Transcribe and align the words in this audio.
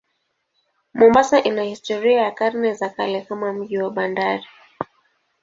Mombasa 0.93 1.39
ina 1.43 1.63
historia 1.63 2.21
ya 2.21 2.31
karne 2.31 2.73
za 2.73 2.89
kale 2.89 3.21
kama 3.21 3.53
mji 3.53 3.77
wa 3.77 3.89
bandari. 3.89 4.45